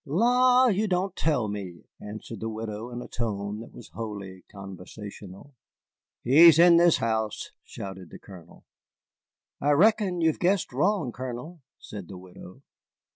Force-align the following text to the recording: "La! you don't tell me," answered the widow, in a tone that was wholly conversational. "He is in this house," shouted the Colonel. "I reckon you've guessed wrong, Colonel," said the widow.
"La! 0.03 0.65
you 0.65 0.87
don't 0.87 1.15
tell 1.15 1.47
me," 1.47 1.83
answered 2.01 2.39
the 2.39 2.49
widow, 2.49 2.89
in 2.89 3.03
a 3.03 3.07
tone 3.07 3.59
that 3.59 3.71
was 3.71 3.89
wholly 3.89 4.43
conversational. 4.51 5.53
"He 6.23 6.39
is 6.39 6.57
in 6.57 6.77
this 6.77 6.97
house," 6.97 7.51
shouted 7.63 8.09
the 8.09 8.17
Colonel. 8.17 8.63
"I 9.59 9.69
reckon 9.73 10.19
you've 10.19 10.39
guessed 10.39 10.73
wrong, 10.73 11.11
Colonel," 11.11 11.61
said 11.77 12.07
the 12.07 12.17
widow. 12.17 12.63